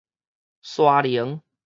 [0.63, 1.43] 沙鈴